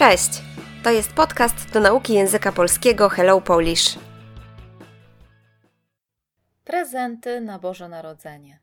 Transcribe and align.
Cześć! 0.00 0.42
To 0.84 0.90
jest 0.90 1.12
podcast 1.12 1.72
do 1.72 1.80
nauki 1.80 2.14
języka 2.14 2.52
polskiego 2.52 3.08
Hello 3.08 3.40
Polish. 3.40 3.98
Prezenty 6.64 7.40
na 7.40 7.58
Boże 7.58 7.88
Narodzenie. 7.88 8.60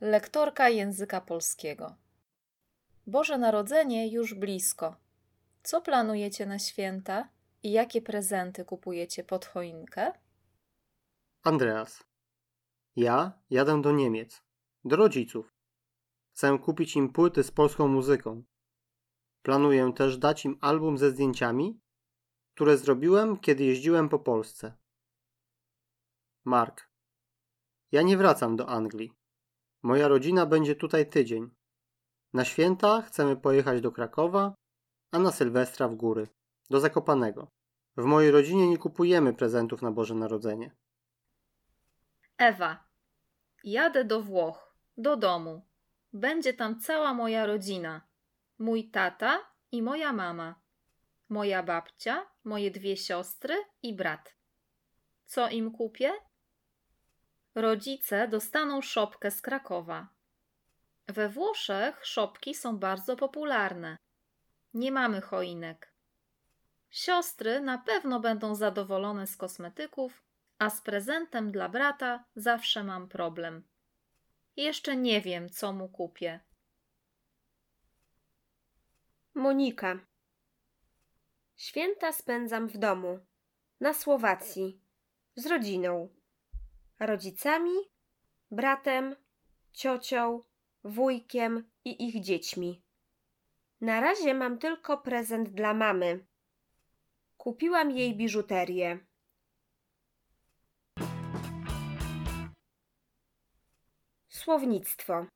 Lektorka 0.00 0.68
języka 0.68 1.20
polskiego. 1.20 1.94
Boże 3.06 3.38
Narodzenie 3.38 4.08
już 4.08 4.34
blisko. 4.34 4.96
Co 5.62 5.80
planujecie 5.80 6.46
na 6.46 6.58
święta 6.58 7.28
i 7.62 7.72
jakie 7.72 8.02
prezenty 8.02 8.64
kupujecie 8.64 9.24
pod 9.24 9.46
choinkę? 9.46 10.12
Andreas. 11.42 12.04
Ja 12.96 13.32
jadę 13.50 13.82
do 13.82 13.92
Niemiec, 13.92 14.42
do 14.84 14.96
rodziców. 14.96 15.54
Chcę 16.32 16.58
kupić 16.58 16.96
im 16.96 17.12
płyty 17.12 17.42
z 17.42 17.50
polską 17.50 17.88
muzyką. 17.88 18.42
Planuję 19.42 19.92
też 19.96 20.18
dać 20.18 20.44
im 20.44 20.58
album 20.60 20.98
ze 20.98 21.10
zdjęciami, 21.10 21.80
które 22.54 22.76
zrobiłem, 22.76 23.38
kiedy 23.38 23.64
jeździłem 23.64 24.08
po 24.08 24.18
Polsce. 24.18 24.72
Mark. 26.44 26.90
Ja 27.92 28.02
nie 28.02 28.16
wracam 28.16 28.56
do 28.56 28.68
Anglii. 28.68 29.12
Moja 29.82 30.08
rodzina 30.08 30.46
będzie 30.46 30.76
tutaj 30.76 31.10
tydzień. 31.10 31.50
Na 32.32 32.44
święta 32.44 33.02
chcemy 33.02 33.36
pojechać 33.36 33.80
do 33.80 33.92
Krakowa, 33.92 34.54
a 35.12 35.18
na 35.18 35.32
Sylwestra 35.32 35.88
w 35.88 35.94
góry, 35.94 36.28
do 36.70 36.80
Zakopanego. 36.80 37.50
W 37.96 38.04
mojej 38.04 38.30
rodzinie 38.30 38.68
nie 38.68 38.78
kupujemy 38.78 39.34
prezentów 39.34 39.82
na 39.82 39.90
Boże 39.90 40.14
Narodzenie. 40.14 40.76
Ewa. 42.38 42.84
Jadę 43.64 44.04
do 44.04 44.22
Włoch, 44.22 44.76
do 44.96 45.16
domu. 45.16 45.66
Będzie 46.12 46.54
tam 46.54 46.80
cała 46.80 47.14
moja 47.14 47.46
rodzina. 47.46 48.09
Mój 48.60 48.90
tata 48.90 49.40
i 49.72 49.82
moja 49.82 50.12
mama. 50.12 50.54
Moja 51.28 51.62
babcia, 51.62 52.26
moje 52.44 52.70
dwie 52.70 52.96
siostry 52.96 53.64
i 53.82 53.94
brat. 53.94 54.34
Co 55.26 55.48
im 55.48 55.70
kupię? 55.70 56.12
Rodzice 57.54 58.28
dostaną 58.28 58.82
szopkę 58.82 59.30
z 59.30 59.42
Krakowa. 59.42 60.08
We 61.08 61.28
Włoszech 61.28 62.06
szopki 62.06 62.54
są 62.54 62.78
bardzo 62.78 63.16
popularne. 63.16 63.96
Nie 64.74 64.92
mamy 64.92 65.20
choinek. 65.20 65.92
Siostry 66.90 67.60
na 67.60 67.78
pewno 67.78 68.20
będą 68.20 68.54
zadowolone 68.54 69.26
z 69.26 69.36
kosmetyków, 69.36 70.22
a 70.58 70.70
z 70.70 70.80
prezentem 70.80 71.52
dla 71.52 71.68
brata 71.68 72.24
zawsze 72.36 72.84
mam 72.84 73.08
problem. 73.08 73.62
Jeszcze 74.56 74.96
nie 74.96 75.20
wiem, 75.20 75.48
co 75.48 75.72
mu 75.72 75.88
kupię. 75.88 76.40
Monika. 79.40 79.98
Święta 81.56 82.12
spędzam 82.12 82.68
w 82.68 82.78
domu, 82.78 83.18
na 83.80 83.94
Słowacji, 83.94 84.80
z 85.36 85.46
rodziną, 85.46 86.08
rodzicami, 86.98 87.72
bratem, 88.50 89.16
ciocią, 89.72 90.42
wujkiem 90.84 91.70
i 91.84 92.08
ich 92.08 92.20
dziećmi. 92.20 92.82
Na 93.80 94.00
razie 94.00 94.34
mam 94.34 94.58
tylko 94.58 94.98
prezent 94.98 95.48
dla 95.48 95.74
mamy. 95.74 96.26
Kupiłam 97.36 97.90
jej 97.90 98.16
biżuterię. 98.16 98.98
Słownictwo. 104.28 105.26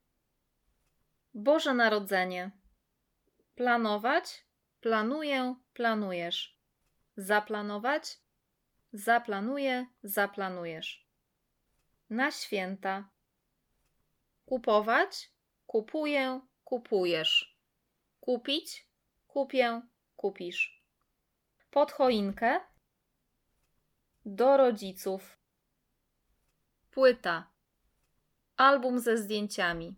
Boże 1.34 1.74
Narodzenie. 1.74 2.63
Planować, 3.54 4.44
planuję, 4.80 5.54
planujesz. 5.74 6.58
Zaplanować, 7.16 8.18
zaplanuję, 8.92 9.86
zaplanujesz. 10.02 11.08
Na 12.10 12.30
święta. 12.30 13.08
Kupować, 14.46 15.30
kupuję, 15.66 16.40
kupujesz. 16.64 17.58
Kupić, 18.20 18.88
kupię, 19.28 19.82
kupisz. 20.16 20.84
Pod 21.70 21.92
choinkę. 21.92 22.60
Do 24.26 24.56
rodziców. 24.56 25.38
Płyta. 26.90 27.50
Album 28.56 28.98
ze 28.98 29.18
zdjęciami. 29.18 29.94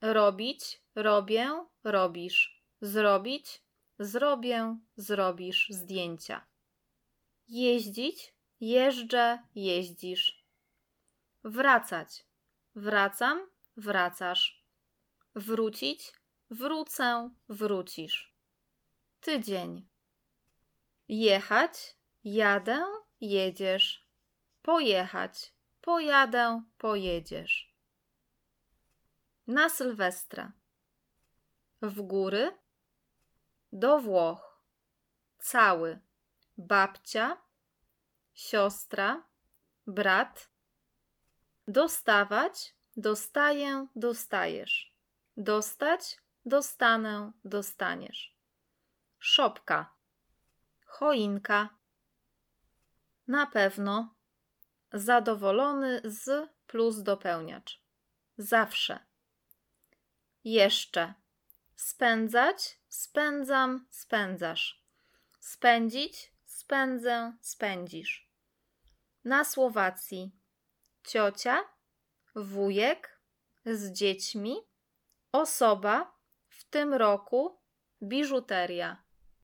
Robić, 0.00 0.82
robię, 0.94 1.66
robisz. 1.86 2.62
Zrobić, 2.80 3.62
zrobię, 3.98 4.78
zrobisz 4.96 5.68
zdjęcia. 5.70 6.46
Jeździć, 7.48 8.34
jeżdżę, 8.60 9.38
jeździsz. 9.54 10.44
Wracać, 11.44 12.24
wracam, 12.74 13.40
wracasz. 13.76 14.64
Wrócić, 15.34 16.12
wrócę, 16.50 17.30
wrócisz. 17.48 18.34
Tydzień. 19.20 19.86
Jechać, 21.08 21.96
jadę, 22.24 22.84
jedziesz. 23.20 24.06
Pojechać, 24.62 25.52
pojadę, 25.80 26.62
pojedziesz. 26.78 27.74
Na 29.46 29.68
Sylwestra. 29.68 30.52
W 31.82 32.02
góry. 32.02 32.58
Do 33.72 33.98
Włoch. 33.98 34.60
Cały. 35.38 35.98
Babcia. 36.58 37.36
Siostra. 38.34 39.22
Brat. 39.86 40.50
Dostawać. 41.68 42.74
Dostaję, 42.96 43.86
dostajesz. 43.96 44.92
Dostać. 45.36 46.18
Dostanę, 46.46 47.32
dostaniesz. 47.44 48.36
Szopka. 49.18 49.90
Choinka. 50.86 51.68
Na 53.28 53.46
pewno. 53.46 54.14
Zadowolony 54.92 56.00
z 56.04 56.50
plus 56.66 57.02
dopełniacz. 57.02 57.80
Zawsze. 58.38 58.98
Jeszcze. 60.44 61.14
Spędzać, 61.76 62.80
spędzam, 62.88 63.86
spędzasz. 63.90 64.84
Spędzić, 65.40 66.32
spędzę, 66.44 67.36
spędzisz. 67.40 68.30
Na 69.24 69.44
Słowacji. 69.44 70.32
Ciocia, 71.04 71.64
wujek, 72.34 73.20
z 73.66 73.92
dziećmi, 73.92 74.56
osoba, 75.32 76.18
w 76.48 76.64
tym 76.64 76.94
roku, 76.94 77.60
biżuteria. 78.02 79.05